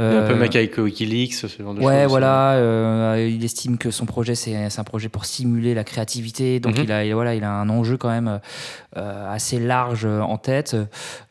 un 0.00 0.22
peu 0.28 0.34
euh, 0.34 0.36
mec 0.36 0.54
avec 0.54 0.78
Wikileaks, 0.78 1.32
ce 1.34 1.46
genre 1.60 1.74
de 1.74 1.80
choses. 1.80 1.88
Ouais, 1.88 2.06
voilà. 2.06 2.52
euh, 2.52 3.28
il 3.28 3.44
estime 3.44 3.78
que 3.78 3.90
son 3.90 4.06
projet, 4.06 4.36
c'est 4.36 4.54
un 4.78 4.84
projet 4.84 5.08
pour 5.08 5.24
stimuler 5.24 5.74
la 5.74 5.82
créativité. 5.82 6.60
Donc, 6.60 6.76
Mhm. 6.78 6.84
il, 6.84 6.92
a, 6.92 7.04
il- 7.04 7.14
voilà, 7.14 7.34
il 7.34 7.42
a 7.42 7.50
un 7.50 7.68
enjeu 7.68 7.96
quand 7.96 8.08
même 8.10 8.38
euh, 8.96 9.32
assez 9.34 9.58
large 9.58 10.04
euh, 10.04 10.20
en 10.20 10.36
tête. 10.38 10.76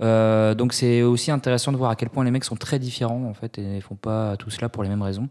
Euh, 0.02 0.54
donc, 0.54 0.74
c'est 0.74 1.02
aussi 1.02 1.32
intéressant 1.32 1.72
de 1.72 1.78
voir 1.78 1.92
à 1.92 1.96
quel 1.96 2.10
point 2.10 2.26
les 2.26 2.32
mecs 2.32 2.44
sont 2.44 2.58
très 2.58 2.78
différents, 2.78 3.24
en 3.24 3.34
fait, 3.34 3.58
et 3.58 3.62
ne 3.62 3.80
font 3.80 3.96
pas 3.96 4.36
tout 4.36 4.50
cela 4.50 4.68
pour 4.68 4.84
les 4.84 4.90
mêmes 4.90 5.02
raisons. 5.02 5.30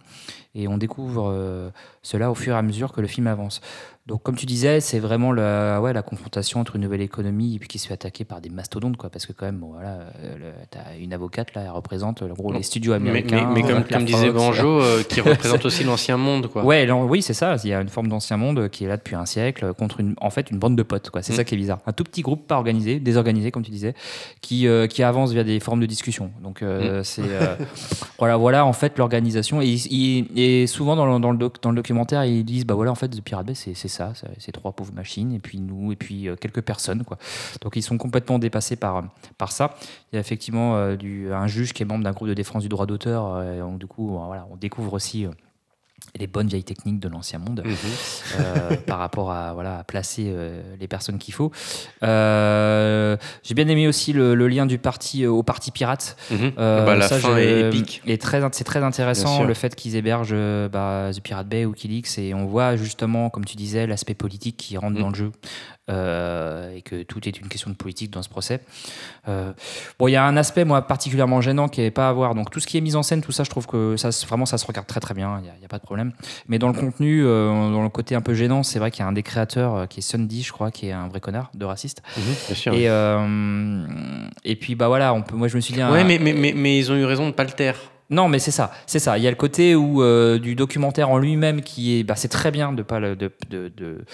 Et 0.55 0.67
on 0.69 0.78
découvre 0.78 1.31
euh, 1.31 1.69
cela 2.02 2.31
au 2.31 2.34
fur 2.34 2.55
et 2.55 2.58
à 2.58 2.62
mesure 2.62 2.93
que 2.93 3.02
le 3.02 3.06
film 3.06 3.26
avance. 3.26 3.61
Donc, 4.06 4.23
comme 4.23 4.37
tu 4.37 4.47
disais, 4.47 4.79
c'est 4.81 5.00
vraiment 5.00 5.32
la, 5.32 5.81
ouais, 5.81 5.93
la 5.93 6.03
confrontation 6.03 6.61
entre 6.61 6.76
une 6.76 6.82
nouvelle 6.82 7.00
économie 7.00 7.56
et 7.56 7.58
puis 7.58 7.67
qui 7.67 7.81
se 7.81 7.88
fait 7.88 7.94
attaquer 7.94 8.25
par 8.25 8.41
des 8.41 8.50
mastodontes, 8.50 8.97
quoi. 8.97 9.11
Parce 9.11 9.26
que, 9.26 9.32
quand 9.32 9.47
même, 9.47 9.56
bon, 9.58 9.73
voilà, 9.73 9.99
tu 10.70 10.79
as 10.79 10.97
une 10.97 11.12
avocate, 11.12 11.53
là, 11.55 11.62
elle 11.64 11.70
représente, 11.70 12.23
en 12.23 12.29
gros, 12.29 12.53
les 12.53 12.62
studios 12.62 12.93
Mais, 12.93 12.99
mais, 13.00 13.08
américains. 13.11 13.50
mais 13.53 13.62
comme, 13.62 13.70
la 13.79 13.82
comme 13.82 14.05
disait 14.05 14.26
Fox, 14.31 14.35
Banjo, 14.38 14.81
euh, 14.81 15.03
qui 15.03 15.20
représente 15.20 15.64
aussi 15.64 15.82
l'ancien 15.82 16.17
monde, 16.17 16.47
quoi. 16.47 16.64
Ouais, 16.64 16.88
oui, 16.91 17.20
c'est 17.20 17.35
ça. 17.35 17.56
Il 17.64 17.69
y 17.70 17.75
a 17.75 17.81
une 17.81 17.88
forme 17.88 18.06
d'ancien 18.06 18.37
monde 18.37 18.69
qui 18.69 18.85
est 18.85 18.88
là 18.88 18.97
depuis 18.97 19.17
un 19.17 19.26
siècle 19.26 19.75
contre 19.75 19.99
une, 19.99 20.14
en 20.20 20.31
fait, 20.31 20.52
une 20.52 20.59
bande 20.61 20.76
de 20.76 20.85
potes. 20.85 21.11
Quoi. 21.11 21.23
C'est 21.23 21.32
Mm. 21.32 21.37
ça 21.37 21.44
qui 21.44 21.55
est 21.55 21.59
bizarre. 21.59 21.81
Un 21.87 21.93
tout 21.93 22.05
petit 22.05 22.23
groupe 22.23 22.47
pas 22.47 22.56
organisé, 22.59 23.00
désorganisé, 23.00 23.50
comme 23.50 23.64
tu 23.64 23.73
disais, 23.73 23.94
qui, 24.41 24.69
euh, 24.69 24.87
qui 24.87 25.02
avance 25.02 25.32
via 25.32 25.43
des 25.43 25.59
formes 25.59 25.81
de 25.81 25.87
discussion. 25.87 26.31
Donc, 26.44 26.62
euh, 26.62 27.02
c'est 27.02 27.23
euh, 27.25 27.56
voilà, 28.20 28.37
voilà, 28.37 28.64
en 28.67 28.73
fait, 28.73 28.99
l'organisation. 28.99 29.61
Et, 29.61 30.66
souvent 30.69 30.95
dans 30.95 31.07
le, 31.07 31.19
dans, 31.19 31.33
le 31.33 31.38
doc- 31.38 31.61
dans 31.61 31.71
le 31.71 31.76
documentaire, 31.76 32.25
ils 32.25 32.45
disent, 32.45 32.64
bah 32.66 32.75
voilà, 32.75 32.92
en 32.92 32.95
fait, 32.95 33.09
The 33.09 33.21
Pirate 33.21 33.47
Bay, 33.47 33.54
c'est 33.54 33.75
c'est 33.75 33.96
c'est 34.38 34.53
trois 34.53 34.73
pauvres 34.73 34.93
machines, 34.93 35.33
et 35.33 35.38
puis 35.38 35.61
nous, 35.61 35.93
et 35.93 35.97
puis 35.97 36.29
euh, 36.29 36.37
quelques 36.37 36.62
personnes, 36.62 37.05
quoi. 37.05 37.19
Donc, 37.62 37.76
ils 37.76 37.83
sont 37.83 37.99
complètement 37.99 38.38
dépassés 38.38 38.76
par 38.76 39.05
par 39.38 39.53
ça. 39.53 39.75
Il 40.12 40.17
y 40.17 40.19
a 40.19 40.21
effectivement 40.21 40.76
euh, 40.76 40.97
du, 40.97 41.33
un 41.33 41.47
juge 41.47 41.73
qui 41.73 41.83
est 41.83 41.87
membre 41.87 42.05
d'un 42.05 42.12
groupe 42.12 42.29
de 42.29 42.35
défense 42.35 42.62
du 42.62 42.69
droit 42.69 42.87
d'auteur. 42.87 43.35
euh, 43.37 43.61
donc, 43.61 43.79
du 43.79 43.87
coup, 43.87 44.09
voilà, 44.09 44.47
on 44.50 44.57
découvre 44.57 44.93
aussi. 44.95 45.26
Les 46.18 46.26
bonnes 46.26 46.48
vieilles 46.48 46.64
techniques 46.64 47.00
de 47.00 47.08
l'ancien 47.08 47.38
monde 47.38 47.62
Mhm. 47.64 47.75
euh, 48.40 48.76
par 48.86 48.98
rapport 48.98 49.30
à, 49.30 49.52
voilà, 49.52 49.78
à 49.80 49.84
placer 49.84 50.26
euh, 50.28 50.62
les 50.80 50.88
personnes 50.88 51.18
qu'il 51.18 51.34
faut. 51.34 51.50
Euh, 52.02 53.16
J'ai 53.42 53.54
bien 53.54 53.68
aimé 53.68 53.86
aussi 53.88 54.12
le, 54.12 54.34
le 54.34 54.48
lien 54.48 54.66
du 54.66 54.78
parti 54.78 55.26
au 55.26 55.42
parti 55.42 55.70
pirate. 55.70 56.16
Mhm. 56.30 56.52
Bah, 56.56 56.94
la 56.94 57.08
ça, 57.08 57.18
fin 57.18 57.36
est 57.36 57.68
épique. 57.68 58.02
très, 58.20 58.40
c'est 58.52 58.64
très 58.64 58.82
intéressant 58.82 59.44
le 59.44 59.54
fait 59.54 59.75
qu'ils 59.75 59.96
hébergent 59.96 60.34
bah, 60.70 61.10
The 61.14 61.20
Pirate 61.20 61.48
Bay 61.48 61.64
ou 61.64 61.70
Wikileaks 61.70 62.18
et 62.18 62.34
on 62.34 62.46
voit 62.46 62.76
justement, 62.76 63.30
comme 63.30 63.44
tu 63.44 63.56
disais, 63.56 63.86
l'aspect 63.86 64.14
politique 64.14 64.56
qui 64.56 64.76
rentre 64.76 64.96
Mm. 64.96 65.00
dans 65.00 65.08
le 65.10 65.14
jeu 65.14 65.32
et 65.88 66.82
que 66.82 67.02
tout 67.04 67.28
est 67.28 67.38
une 67.38 67.48
question 67.48 67.70
de 67.70 67.76
politique 67.76 68.10
dans 68.10 68.22
ce 68.22 68.28
procès. 68.28 68.60
Bon, 69.26 70.08
il 70.08 70.12
y 70.12 70.16
a 70.16 70.25
un 70.25 70.36
aspect 70.36 70.64
moi 70.64 70.82
particulièrement 70.82 71.40
gênant 71.40 71.68
qui 71.68 71.80
est 71.82 71.90
pas 71.90 72.08
à 72.08 72.12
voir. 72.12 72.34
Donc 72.34 72.50
tout 72.50 72.60
ce 72.60 72.66
qui 72.66 72.76
est 72.78 72.80
mise 72.80 72.96
en 72.96 73.02
scène, 73.02 73.20
tout 73.22 73.32
ça, 73.32 73.44
je 73.44 73.50
trouve 73.50 73.66
que 73.66 73.96
ça, 73.96 74.10
vraiment, 74.26 74.46
ça 74.46 74.58
se 74.58 74.66
regarde 74.66 74.86
très 74.86 75.00
très 75.00 75.14
bien. 75.14 75.40
Il 75.44 75.58
n'y 75.58 75.64
a 75.64 75.68
pas 75.68 75.78
de 75.78 75.82
problème. 75.84 75.96
Mais 76.49 76.59
dans 76.59 76.69
le 76.69 76.75
contenu, 76.75 77.25
euh, 77.25 77.49
dans 77.49 77.83
le 77.83 77.88
côté 77.88 78.15
un 78.15 78.21
peu 78.21 78.35
gênant, 78.35 78.62
c'est 78.62 78.79
vrai 78.79 78.91
qu'il 78.91 79.00
y 79.00 79.03
a 79.05 79.09
un 79.09 79.12
des 79.12 79.23
créateurs 79.23 79.75
euh, 79.76 79.87
qui 79.87 79.99
est 80.00 80.03
Sundy, 80.03 80.43
je 80.43 80.53
crois, 80.53 80.71
qui 80.71 80.88
est 80.88 80.93
un 80.93 81.09
vrai 81.09 81.21
connard 81.21 81.50
de 81.55 81.65
raciste. 81.65 82.03
Mhm, 82.17 82.23
bien 82.47 82.55
sûr. 82.57 82.75
Et, 82.75 82.88
euh, 82.88 83.87
et 84.45 84.57
puis 84.57 84.75
bah 84.75 84.88
voilà, 84.88 85.15
on 85.15 85.23
peut, 85.23 85.37
moi 85.37 85.49
je 85.49 85.57
me 85.57 85.61
suis 85.61 85.75
dit. 85.75 85.81
un- 85.81 85.93
Ouais, 85.93 86.05
mais, 86.05 86.19
mais, 86.19 86.33
mais, 86.33 86.53
mais 86.57 86.79
ils 86.79 86.91
ont 86.93 86.97
eu 86.97 87.05
raison 87.05 87.26
de 87.26 87.33
pas 87.33 87.45
le 87.45 87.50
taire. 87.50 87.76
non, 88.11 88.29
mais 88.29 88.38
c'est 88.38 88.50
ça, 88.53 88.71
c'est 88.87 88.99
ça. 89.00 89.19
Il 89.19 89.25
y 89.25 89.26
a 89.26 89.31
le 89.31 89.37
côté 89.37 89.75
où 89.75 90.03
euh, 90.03 90.38
du 90.38 90.55
documentaire 90.55 91.11
en 91.11 91.19
lui-même 91.19 91.61
qui 91.62 91.99
est, 91.99 92.05
bah, 92.05 92.15
c'est 92.17 92.29
très 92.29 92.50
bien 92.50 92.73
de 92.73 92.83
pas 92.83 93.00
le, 93.00 93.17
de, 93.17 93.31
de, 93.50 93.73
de- 93.76 94.05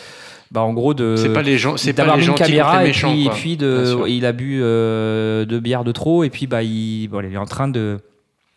bah, 0.51 0.62
en 0.62 0.73
gros 0.73 0.95
de. 0.95 1.15
C'est 1.17 1.33
pas 1.33 1.43
les 1.43 1.59
gens, 1.59 1.77
c'est 1.77 1.93
pas 1.93 2.03
d'avoir 2.05 2.19
une 2.19 2.35
caméra 2.35 2.79
les 2.79 2.85
et 2.85 2.89
méchants, 2.89 3.12
puis, 3.12 3.25
quoi. 3.25 3.33
et 3.35 3.37
puis 3.41 3.57
de, 3.57 4.05
il 4.09 4.25
a 4.27 4.33
bu 4.33 4.61
euh, 4.62 5.45
deux 5.45 5.61
bières 5.61 5.85
de 5.85 5.93
trop 5.93 6.25
et 6.25 6.31
puis 6.31 6.47
bah 6.47 6.62
il, 6.62 7.09
bon, 7.09 7.21
il 7.27 7.33
est 7.33 7.37
en 7.39 7.45
train 7.47 7.69
de, 7.69 7.99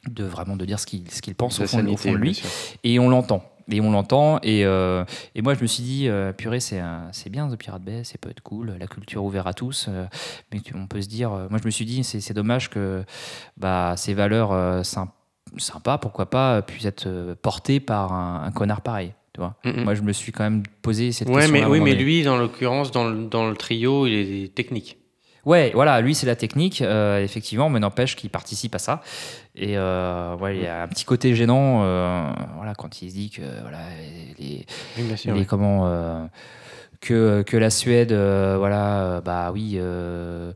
de 0.09 0.23
vraiment 0.23 0.55
de 0.55 0.65
dire 0.65 0.79
ce 0.79 0.85
qu'il, 0.85 1.09
ce 1.11 1.21
qu'il 1.21 1.35
pense 1.35 1.59
au 1.59 1.65
fond, 1.67 1.77
au 1.77 1.81
sanité, 1.81 1.97
fond 1.97 2.13
de 2.13 2.17
lui 2.17 2.41
et 2.83 2.99
on 2.99 3.09
l'entend. 3.09 3.43
Et 3.71 3.81
on 3.81 3.89
l'entend. 3.91 4.37
Et, 4.43 4.63
euh, 4.63 5.03
et 5.33 5.41
moi, 5.41 5.55
je 5.55 5.61
me 5.61 5.65
suis 5.65 5.81
dit, 5.81 6.07
euh, 6.07 6.31
purée, 6.31 6.59
c'est, 6.59 6.79
bien 7.31 7.49
The 7.49 7.55
Pirate 7.55 7.81
Bay, 7.81 8.01
c'est 8.03 8.19
peut 8.19 8.29
être 8.29 8.41
cool, 8.41 8.75
la 8.79 8.85
culture 8.85 9.23
ouverte 9.23 9.47
à 9.47 9.53
tous. 9.53 9.87
euh, 9.89 10.05
mais 10.53 10.61
on 10.75 10.85
peut 10.85 11.01
se 11.01 11.07
dire, 11.07 11.31
moi, 11.49 11.59
je 11.59 11.65
me 11.65 11.71
suis 11.71 11.85
dit, 11.85 12.03
c'est, 12.03 12.21
c'est 12.21 12.35
dommage 12.35 12.69
que 12.69 13.03
bah, 13.57 13.95
ces 13.97 14.13
valeurs 14.13 14.51
euh, 14.51 14.81
sym- 14.83 15.07
sympas, 15.57 15.97
pourquoi 15.97 16.29
pas, 16.29 16.61
puissent 16.61 16.85
être 16.85 17.35
portées 17.41 17.79
par 17.79 18.13
un, 18.13 18.43
un 18.45 18.51
connard 18.51 18.81
pareil. 18.81 19.13
Tu 19.33 19.41
vois. 19.41 19.55
Moi, 19.65 19.95
je 19.95 20.01
me 20.03 20.13
suis 20.13 20.31
quand 20.31 20.43
même 20.43 20.61
posé 20.83 21.11
cette 21.11 21.27
Ouais, 21.27 21.41
question. 21.41 21.53
mais, 21.53 21.65
oui, 21.65 21.81
mais 21.81 21.95
lui, 21.95 22.21
dans 22.23 22.37
l'occurrence, 22.37 22.91
dans 22.91 23.09
le, 23.09 23.25
dans 23.25 23.49
le 23.49 23.55
trio, 23.57 24.05
il 24.07 24.13
est 24.43 24.53
technique. 24.55 24.97
Ouais, 25.45 25.71
voilà, 25.75 26.01
lui 26.01 26.15
c'est 26.15 26.25
la 26.25 26.35
technique, 26.35 26.81
euh, 26.81 27.23
effectivement, 27.23 27.69
mais 27.69 27.79
n'empêche 27.79 28.15
qu'il 28.15 28.29
participe 28.31 28.73
à 28.75 28.79
ça. 28.79 29.01
Et 29.55 29.77
euh, 29.77 30.35
ouais, 30.37 30.57
il 30.57 30.63
y 30.63 30.67
a 30.67 30.81
un 30.83 30.87
petit 30.87 31.05
côté 31.05 31.35
gênant, 31.35 31.81
euh, 31.83 32.23
voilà, 32.57 32.73
quand 32.75 33.01
il 33.01 33.09
se 33.11 33.15
dit 33.15 33.29
que 33.29 33.41
voilà, 33.61 33.77
les, 34.39 34.65
Oui, 34.97 35.03
bien 35.03 35.15
sûr, 35.15 35.33
les 35.33 35.41
oui. 35.41 35.45
comment, 35.45 35.87
euh, 35.87 36.25
que, 37.01 37.43
que 37.43 37.55
la 37.57 37.69
Suède, 37.69 38.11
euh, 38.11 38.55
voilà, 38.57 39.21
bah 39.23 39.51
oui, 39.53 39.73
euh, 39.75 40.51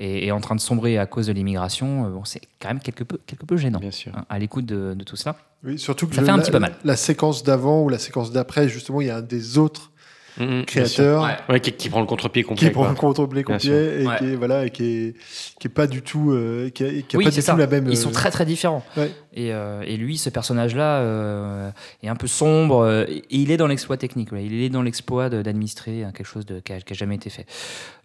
est, 0.00 0.26
est 0.26 0.30
en 0.32 0.40
train 0.40 0.56
de 0.56 0.60
sombrer 0.60 0.98
à 0.98 1.06
cause 1.06 1.28
de 1.28 1.32
l'immigration. 1.32 2.10
Bon, 2.10 2.24
c'est 2.24 2.40
quand 2.60 2.68
même 2.68 2.80
quelque 2.80 3.04
peu, 3.04 3.18
quelque 3.24 3.46
peu 3.46 3.56
gênant. 3.56 3.78
Bien 3.78 3.92
sûr. 3.92 4.10
hein, 4.16 4.24
à 4.28 4.38
l'écoute 4.40 4.66
de, 4.66 4.94
de 4.94 5.04
tout 5.04 5.14
cela. 5.16 5.36
Oui, 5.64 5.78
surtout 5.78 6.08
que 6.08 6.14
Ça 6.16 6.20
le- 6.22 6.26
fait 6.26 6.32
un 6.32 6.38
la, 6.38 6.42
petit 6.42 6.50
peu 6.50 6.58
mal. 6.58 6.74
La 6.82 6.96
séquence 6.96 7.44
d'avant 7.44 7.82
ou 7.82 7.88
la 7.88 8.00
séquence 8.00 8.32
d'après, 8.32 8.68
justement, 8.68 9.00
il 9.00 9.06
y 9.06 9.10
a 9.10 9.18
un 9.18 9.22
des 9.22 9.58
autres 9.58 9.91
Mhm, 10.38 10.64
créateurs 10.64 11.28
Ouais, 11.48 11.60
qui, 11.60 11.72
qui 11.72 11.88
prend 11.90 12.00
le 12.00 12.06
contre-pied 12.06 12.42
complet. 12.42 12.68
qui 12.68 12.72
prend 12.72 12.88
le 12.88 12.94
contre-blé 12.94 13.42
Bien 13.44 13.56
complet 13.56 14.02
et 14.02 14.06
qui 14.18 14.24
est 14.32 14.36
voilà 14.36 14.64
et 14.66 14.70
qui 14.70 14.84
est 14.84 15.14
qui 15.60 15.66
est 15.68 15.70
pas 15.70 15.86
du 15.86 16.02
tout 16.02 16.30
euh, 16.32 16.70
qui 16.70 16.84
a, 16.84 16.88
qui 16.88 17.16
a 17.16 17.18
oui, 17.18 17.24
pas 17.24 17.30
du 17.30 17.40
ça. 17.42 17.52
tout 17.52 17.58
la 17.58 17.66
même. 17.66 17.86
Ils 17.90 17.96
sont 17.96 18.08
euh, 18.08 18.12
très 18.12 18.30
très 18.30 18.46
différents. 18.46 18.82
ouais. 18.96 19.10
Et, 19.34 19.50
euh, 19.54 19.80
et 19.86 19.96
lui, 19.96 20.18
ce 20.18 20.28
personnage-là, 20.28 20.98
euh, 20.98 21.70
est 22.02 22.08
un 22.08 22.16
peu 22.16 22.26
sombre. 22.26 22.86
et 23.08 23.22
il 23.30 23.50
est 23.50 23.56
dans 23.56 23.66
l'exploit 23.66 23.96
technique. 23.96 24.30
ouais. 24.30 24.44
Il 24.44 24.62
est 24.62 24.68
dans 24.68 24.82
l'exploit 24.82 25.30
d'administrer 25.30 26.04
hein, 26.04 26.12
quelque 26.14 26.26
chose 26.26 26.44
de, 26.44 26.60
qui 26.60 26.70
n'a 26.72 26.78
jamais 26.90 27.14
été 27.14 27.30
fait. 27.30 27.46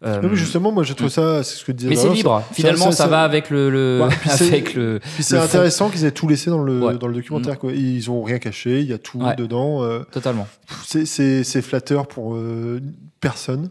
Euh, 0.05 0.22
Non, 0.22 0.29
mais 0.29 0.38
justement, 0.38 0.72
moi, 0.72 0.84
je 0.84 0.93
trouve 0.93 1.10
ça, 1.10 1.43
c'est 1.43 1.57
ce 1.57 1.65
que 1.65 1.74
disait 1.74 1.89
mais 1.89 1.98
c'est 1.98 2.10
libre. 2.13 2.43
ça- 2.48 2.53
Finalement, 2.53 2.91
ça, 2.93 3.07
va 3.07 3.24
avec 3.24 3.50
le, 3.50 3.69
le- 3.69 4.03
Ouais, 4.03 4.15
puis 4.22 4.29
c'est- 4.29 4.48
avec 4.48 4.74
le. 4.74 5.01
C'est 5.19 5.38
intéressant 5.38 5.89
qu'ils 5.89 6.05
aient 6.05 6.12
tout 6.12 6.29
laissé 6.29 6.50
dans 6.50 6.63
le, 6.63 6.79
Ouais. 6.81 6.98
dans 6.98 7.07
le 7.07 7.13
documentaire. 7.15 7.60
Quoi. 7.60 7.74
Ils 7.74 8.10
ont 8.10 8.24
rien 8.24 8.39
caché, 8.39 8.79
il 8.79 8.86
y 8.88 8.93
a 8.93 8.98
tout 8.98 9.19
Ouais. 9.19 9.36
dedans. 9.36 9.84
euh, 9.84 10.03
Totalement. 10.12 10.48
c'est- 10.86 11.05
c'est 11.05 11.43
c'est 11.43 11.62
flatteur 11.62 12.07
pour 12.07 12.17
euh, 12.36 12.82
personne. 13.22 13.70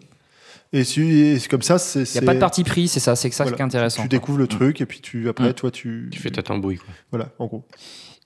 Et, 0.73 0.85
c'est 0.85 1.49
comme 1.49 1.63
ça, 1.63 1.79
c'est. 1.79 2.03
Il 2.03 2.13
n'y 2.13 2.19
a 2.19 2.27
pas 2.27 2.35
de 2.35 2.41
parti 2.41 2.65
pris, 2.65 2.89
c'est 2.89 3.01
ça. 3.01 3.15
C'est 3.17 3.31
ça 3.31 3.45
Voilà. 3.45 3.57
qui 3.57 3.63
est 3.63 3.65
intéressant. 3.65 4.03
Tu 4.03 4.09
découvres 4.09 4.39
le 4.39 4.47
truc 4.49 4.81
et 4.81 4.87
puis 4.87 5.01
tu, 5.01 5.29
après, 5.29 5.51
Mm. 5.51 5.55
toi, 5.55 5.71
tu. 5.71 6.09
Tu 6.13 6.19
fais 6.21 6.31
ta 6.31 6.43
tambouille. 6.43 6.77
Quoi. 6.79 6.89
Voilà, 7.13 7.31
en 7.39 7.47
gros. 7.47 7.65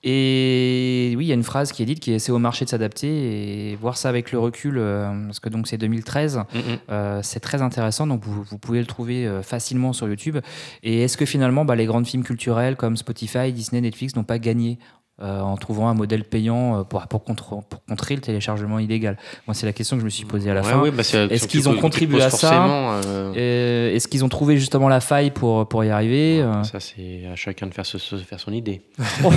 Et 0.03 1.13
oui, 1.15 1.25
il 1.25 1.27
y 1.27 1.31
a 1.31 1.35
une 1.35 1.43
phrase 1.43 1.71
qui 1.71 1.83
est 1.83 1.85
dite 1.85 1.99
qui 1.99 2.11
est 2.11 2.17
c'est 2.19 2.31
au 2.31 2.39
marché 2.39 2.65
de 2.65 2.69
s'adapter 2.71 3.71
et 3.71 3.75
voir 3.75 3.97
ça 3.97 4.09
avec 4.09 4.31
le 4.31 4.39
recul, 4.39 4.77
euh, 4.79 5.25
parce 5.27 5.39
que 5.39 5.47
donc 5.49 5.67
c'est 5.67 5.77
2013, 5.77 6.37
Mhm. 6.37 6.61
euh, 6.89 7.19
c'est 7.21 7.39
très 7.39 7.61
intéressant. 7.61 8.07
Donc 8.07 8.23
vous, 8.23 8.41
vous 8.43 8.57
pouvez 8.57 8.79
le 8.79 8.87
trouver 8.87 9.29
facilement 9.43 9.93
sur 9.93 10.07
YouTube. 10.07 10.37
Et 10.81 11.01
est-ce 11.03 11.17
que 11.17 11.25
finalement 11.25 11.65
bah, 11.65 11.75
les 11.75 11.85
grandes 11.85 12.07
films 12.07 12.23
culturels 12.23 12.75
comme 12.77 12.97
Spotify, 12.97 13.53
Disney, 13.53 13.81
Netflix 13.81 14.15
n'ont 14.15 14.23
pas 14.23 14.39
gagné 14.39 14.79
en 15.21 15.55
trouvant 15.57 15.87
un 15.87 15.93
modèle 15.93 16.23
payant 16.23 16.79
euh, 16.79 16.83
pour, 16.83 17.01
pour, 17.07 17.23
contre- 17.23 17.61
pour 17.69 17.83
contrer 17.87 18.15
le 18.15 18.21
téléchargement 18.21 18.79
illégal 18.79 19.17
Moi, 19.47 19.53
c'est 19.53 19.65
la 19.65 19.73
question 19.73 19.95
que 19.97 20.01
je 20.01 20.05
me 20.05 20.09
suis 20.09 20.25
posée 20.25 20.49
à 20.51 20.53
la 20.53 20.61
Ouais, 20.61 20.69
fin. 20.71 20.79
bah, 20.91 21.03
Est-ce 21.33 21.47
qu'ils 21.47 21.69
ont 21.69 21.75
contribué 21.75 22.21
à 22.21 22.29
ça 22.29 22.65
euh, 23.05 23.33
Euh, 23.35 23.95
Est-ce 23.95 24.07
qu'ils 24.07 24.25
ont 24.25 24.29
trouvé 24.29 24.57
justement 24.57 24.89
la 24.89 24.99
faille 24.99 25.31
pour, 25.31 25.67
pour 25.67 25.83
y 25.83 25.89
arriver 25.89 26.41
Euh, 26.41 26.63
Ça, 26.63 26.79
c'est 26.79 27.21
à 27.31 27.35
chacun 27.35 27.67
de 27.67 27.73
faire, 27.73 27.85
se, 27.85 27.97
se 27.97 28.15
faire 28.17 28.39
son 28.39 28.51
idée. 28.51 28.81
Oh. 29.23 29.29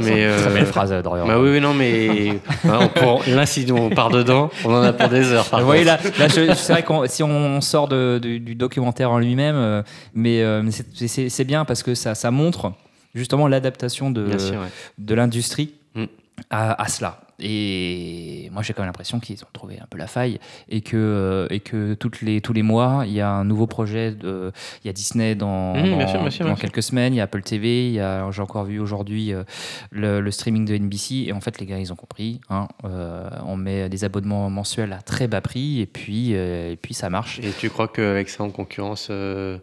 mais, 0.00 0.24
euh, 0.24 0.38
Très 0.40 0.54
belle 0.54 0.66
phrase, 0.66 0.92
euh, 0.92 1.02
Dorian. 1.02 1.26
Bah 1.26 1.38
oui, 1.38 1.60
non, 1.60 1.74
mais 1.74 2.40
on 2.64 2.88
peut- 2.88 3.30
là, 3.30 3.44
si 3.46 3.66
on 3.70 3.90
part 3.90 4.10
dedans, 4.10 4.50
on 4.64 4.72
en 4.74 4.82
a 4.82 4.92
pour 4.92 5.08
des 5.08 5.30
heures. 5.32 5.46
Vous 5.52 5.66
voyez, 5.66 5.84
là, 5.84 5.98
c'est 6.28 6.68
vrai 6.72 6.82
que 6.82 6.92
si 7.08 7.22
on 7.22 7.60
sort 7.60 7.88
de- 7.88 8.18
du 8.22 8.54
documentaire 8.54 9.10
en 9.10 9.18
lui-même, 9.18 9.54
euh, 9.56 9.82
mais, 10.14 10.42
euh, 10.42 10.62
mais 10.62 10.70
c'est- 10.70 11.44
bien 11.44 11.64
parce 11.64 11.82
que 11.82 11.94
ça, 11.94 12.14
ça 12.14 12.30
montre 12.30 12.72
justement 13.14 13.48
l'adaptation 13.48 14.10
de, 14.10 14.24
Bien 14.24 14.38
sûr, 14.38 14.60
ouais. 14.60 14.68
de 14.98 15.14
l'industrie 15.14 15.74
Mm. 15.94 16.04
à, 16.50 16.82
à 16.82 16.88
cela. 16.88 17.20
Et 17.38 18.48
moi, 18.52 18.62
j'ai 18.62 18.72
quand 18.72 18.80
même 18.82 18.88
l'impression 18.88 19.20
qu'ils 19.20 19.42
ont 19.42 19.48
trouvé 19.52 19.78
un 19.80 19.86
peu 19.90 19.98
la 19.98 20.06
faille 20.06 20.38
et 20.70 20.80
que, 20.80 20.96
euh, 20.96 21.46
et 21.50 21.60
que 21.60 21.92
toutes 21.94 22.22
les, 22.22 22.40
tous 22.40 22.52
les 22.54 22.62
mois, 22.62 23.02
il 23.06 23.12
y 23.12 23.20
a 23.20 23.28
un 23.30 23.44
nouveau 23.44 23.66
projet. 23.66 24.12
De, 24.12 24.52
il 24.82 24.86
y 24.86 24.90
a 24.90 24.92
Disney 24.92 25.34
dans, 25.34 25.74
Mm, 25.74 25.82
bien 25.82 25.98
dans- 25.98 26.08
sûr, 26.08 26.20
bien 26.20 26.30
sûr, 26.30 26.44
dans 26.44 26.50
bien 26.52 26.56
sûr. 26.56 26.60
quelques 26.62 26.82
semaines, 26.82 27.12
il 27.12 27.16
y 27.16 27.20
a 27.20 27.24
Apple 27.24 27.42
TV, 27.42 27.88
il 27.88 27.92
y 27.94 28.00
a, 28.00 28.30
j'ai 28.30 28.40
encore 28.42 28.64
vu 28.64 28.78
aujourd'hui 28.78 29.34
euh, 29.34 29.42
le, 29.90 30.20
le 30.20 30.30
streaming 30.30 30.64
de 30.64 30.74
NBC. 30.76 31.24
Et 31.26 31.32
en 31.32 31.40
fait, 31.40 31.58
les 31.60 31.66
gars, 31.66 31.78
ils 31.78 31.92
ont 31.92 31.96
compris. 31.96 32.40
hein, 32.48 32.68
euh, 32.84 33.28
on 33.44 33.56
met 33.56 33.88
des 33.88 34.04
abonnements 34.04 34.48
mensuels 34.48 34.92
à 34.92 35.02
très 35.02 35.26
bas 35.28 35.40
prix 35.42 35.80
et 35.80 35.86
puis, 35.86 36.34
euh, 36.34 36.72
et 36.72 36.76
puis 36.76 36.94
ça 36.94 37.10
marche. 37.10 37.38
Et 37.40 37.50
tu 37.58 37.68
crois 37.70 37.88
qu'avec 37.88 38.28
ça 38.30 38.44
en 38.44 38.50
concurrence, 38.50 39.08
euh, 39.10 39.58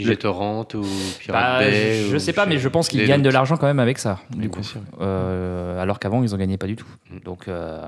IG 0.00 0.18
Torrent 0.18 0.66
ou 0.74 0.82
Pirate 1.20 1.28
Bah, 1.42 1.58
Bay 1.60 2.04
je, 2.10 2.16
ou 2.16 2.18
sais 2.18 2.32
pas, 2.32 2.46
mais 2.46 2.58
je 2.58 2.68
pense 2.68 2.88
qu'ils 2.88 3.06
gagnent 3.06 3.22
de 3.22 3.30
l'argent 3.30 3.56
quand 3.56 3.66
même 3.66 3.80
avec 3.80 3.98
ça, 3.98 4.18
Oui, 4.32 4.42
du 4.42 4.48
bien 4.48 4.60
coup. 4.60 4.66
Euh, 5.00 5.80
alors 5.82 5.98
qu'avant, 5.98 6.22
ils 6.22 6.34
en 6.34 6.38
gagnaient 6.38 6.56
pas 6.58 6.66
du 6.66 6.76
tout. 6.76 6.86
Mm. 7.10 7.18
Donc, 7.24 7.48
euh, 7.48 7.80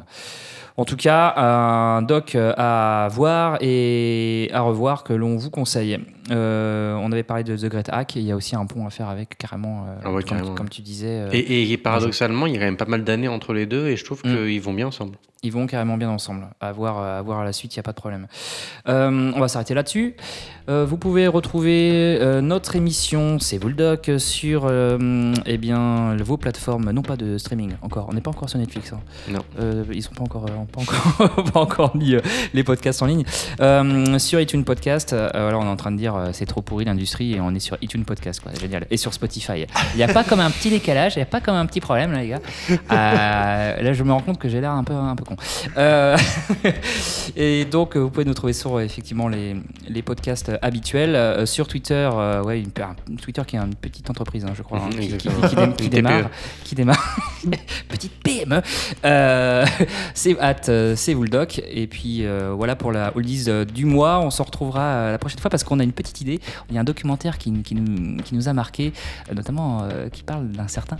en 0.76 0.84
tout 0.84 0.96
cas, 0.96 1.34
un 1.36 2.02
doc 2.02 2.36
à 2.36 3.08
voir 3.10 3.58
et 3.60 4.48
à 4.52 4.60
revoir 4.62 5.04
que 5.04 5.12
l'on 5.12 5.36
vous 5.36 5.50
conseille. 5.50 5.98
Euh, 6.30 6.94
on 7.02 7.10
avait 7.12 7.22
parlé 7.24 7.42
de 7.44 7.56
The 7.56 7.66
Great 7.66 7.88
Hack, 7.92 8.16
et 8.16 8.20
il 8.20 8.26
y 8.26 8.32
a 8.32 8.36
aussi 8.36 8.54
un 8.56 8.64
pont 8.66 8.86
à 8.86 8.90
faire 8.90 9.08
avec, 9.08 9.36
carrément, 9.36 9.86
Ah 10.04 10.10
ouais, 10.12 10.22
comme, 10.22 10.38
carrément. 10.38 10.54
comme 10.54 10.68
tu 10.68 10.80
disais. 10.80 11.26
Et, 11.32 11.72
et 11.72 11.76
paradoxalement, 11.76 12.46
il 12.46 12.52
y 12.54 12.56
a 12.56 12.60
quand 12.60 12.66
même 12.66 12.76
pas 12.76 12.84
mal 12.86 13.02
d'années 13.04 13.28
entre 13.28 13.52
les 13.52 13.66
deux 13.66 13.88
et 13.88 13.96
je 13.96 14.04
trouve 14.04 14.20
Mm. 14.24 14.34
qu'ils 14.46 14.60
vont 14.60 14.72
bien 14.74 14.86
ensemble. 14.86 15.16
Ils 15.42 15.52
vont 15.52 15.66
carrément 15.66 15.96
bien 15.96 16.10
ensemble. 16.10 16.48
À 16.60 16.70
voir, 16.70 16.98
à 16.98 17.22
voir 17.22 17.40
à 17.40 17.44
la 17.44 17.54
suite, 17.54 17.74
il 17.74 17.78
n'y 17.78 17.80
a 17.80 17.82
pas 17.82 17.92
de 17.92 17.96
problème. 17.96 18.26
Euh, 18.88 19.32
on 19.34 19.40
va 19.40 19.48
s'arrêter 19.48 19.72
là-dessus. 19.72 20.14
Euh, 20.68 20.84
vous 20.86 20.98
pouvez 20.98 21.26
retrouver 21.26 22.18
euh, 22.20 22.42
notre 22.42 22.76
émission, 22.76 23.38
c'est 23.38 23.56
vous 23.56 23.68
le 23.68 23.74
doc, 23.74 24.10
sur 24.18 24.66
euh, 24.66 25.32
eh 25.46 25.56
bien, 25.56 26.14
vos 26.16 26.36
plateformes, 26.36 26.90
non 26.90 27.00
pas 27.00 27.16
de 27.16 27.38
streaming 27.38 27.72
encore. 27.80 28.06
On 28.10 28.12
n'est 28.12 28.20
pas 28.20 28.30
encore 28.30 28.50
sur 28.50 28.58
Netflix. 28.58 28.92
hein. 28.92 29.00
Non. 29.30 29.40
Euh, 29.58 29.84
ils 29.92 30.02
sont 30.02 30.12
pas 30.12 30.22
encore, 30.24 30.44
euh, 30.44 30.64
pas 30.70 30.82
encore, 30.82 31.44
pas 31.52 31.60
encore 31.60 31.96
mis 31.96 32.14
euh, 32.14 32.20
les 32.52 32.62
podcasts 32.62 33.02
en 33.02 33.06
ligne. 33.06 33.24
Euh, 33.60 34.18
sur 34.18 34.38
iTunes 34.40 34.64
Podcast, 34.64 35.14
euh, 35.14 35.30
voilà, 35.32 35.58
on 35.58 35.62
est 35.64 35.68
en 35.68 35.76
train 35.76 35.90
de 35.90 35.96
dire 35.96 36.14
euh, 36.16 36.28
c'est 36.34 36.46
trop 36.46 36.60
pourri 36.60 36.84
l'industrie 36.84 37.32
et 37.32 37.40
on 37.40 37.54
est 37.54 37.60
sur 37.60 37.78
iTunes 37.80 38.04
Podcast, 38.04 38.40
quoi, 38.40 38.52
génial. 38.60 38.86
Et 38.90 38.98
sur 38.98 39.14
Spotify. 39.14 39.64
Il 39.94 39.96
n'y 39.96 40.02
a 40.02 40.08
pas 40.12 40.22
comme 40.22 40.40
un 40.40 40.50
petit 40.50 40.68
décalage, 40.68 41.16
il 41.16 41.20
n'y 41.20 41.22
a 41.22 41.26
pas 41.26 41.40
comme 41.40 41.56
un 41.56 41.64
petit 41.64 41.80
problème, 41.80 42.12
là, 42.12 42.20
les 42.20 42.28
gars. 42.28 42.40
Euh, 42.70 43.82
là, 43.82 43.92
je 43.94 44.02
me 44.04 44.12
rends 44.12 44.20
compte 44.20 44.38
que 44.38 44.48
j'ai 44.50 44.60
l'air 44.60 44.72
un 44.72 44.84
peu, 44.84 44.92
un 44.92 45.16
peu 45.16 45.24
con. 45.34 45.36
Euh, 45.76 46.16
et 47.36 47.64
donc, 47.64 47.96
euh, 47.96 48.00
vous 48.00 48.10
pouvez 48.10 48.24
nous 48.24 48.34
trouver 48.34 48.52
sur 48.52 48.76
euh, 48.78 48.82
effectivement 48.82 49.28
les, 49.28 49.56
les 49.88 50.02
podcasts 50.02 50.50
habituels. 50.62 51.14
Euh, 51.16 51.46
sur 51.46 51.66
Twitter, 51.68 52.08
euh, 52.12 52.42
ouais, 52.42 52.60
une, 52.60 52.70
un 52.82 53.16
Twitter 53.16 53.42
qui 53.46 53.56
est 53.56 53.58
une 53.60 53.74
petite 53.74 54.10
entreprise, 54.10 54.44
hein, 54.44 54.52
je 54.56 54.62
crois, 54.62 54.78
hein, 54.78 54.90
Mhm, 54.92 55.00
qui, 55.00 55.08
qui- 55.16 55.28
exactement. 55.28 55.48
qui 55.48 55.56
dé- 55.56 55.72
qui 55.76 55.84
Une 55.84 55.90
démarre. 55.90 56.30
Qui 56.64 56.74
démarre. 56.74 57.20
petite 57.88 58.12
PME. 58.22 58.62
C'est 60.14 60.38
at 60.40 60.94
c'est 60.96 61.14
doc. 61.28 61.60
Et 61.70 61.86
puis 61.86 62.24
voilà 62.56 62.76
pour 62.76 62.92
la 62.92 63.16
oldies 63.16 63.46
du 63.72 63.84
mois. 63.84 64.20
On 64.20 64.30
se 64.30 64.42
retrouvera 64.42 65.10
la 65.10 65.18
prochaine 65.18 65.38
fois 65.40 65.50
parce 65.50 65.64
qu'on 65.64 65.80
a 65.80 65.84
une 65.84 65.92
petite 65.92 66.20
idée. 66.20 66.40
Il 66.68 66.74
y 66.74 66.78
a 66.78 66.80
un 66.80 66.84
documentaire 66.84 67.38
qui, 67.38 67.50
nous, 67.50 67.62
qui 68.22 68.34
nous 68.34 68.48
a 68.48 68.52
marqué, 68.52 68.92
notamment 69.34 69.86
qui 70.12 70.22
parle 70.22 70.48
d'un 70.48 70.68
certain 70.68 70.96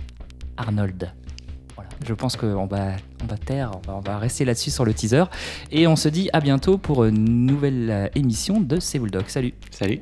Arnold. 0.57 1.11
Je 2.05 2.13
pense 2.13 2.35
qu'on 2.35 2.65
va, 2.65 2.93
on 3.23 3.27
va 3.27 3.37
taire, 3.37 3.71
on 3.87 3.99
va, 3.99 4.17
rester 4.17 4.45
là-dessus 4.45 4.71
sur 4.71 4.85
le 4.85 4.93
teaser. 4.93 5.23
Et 5.71 5.87
on 5.87 5.95
se 5.95 6.09
dit 6.09 6.29
à 6.33 6.39
bientôt 6.39 6.77
pour 6.77 7.05
une 7.05 7.45
nouvelle 7.45 7.89
euh, 7.89 8.07
émission 8.15 8.59
de 8.59 8.79
le 9.05 9.09
doc. 9.09 9.29
Salut 9.29 9.53
Salut 9.69 10.01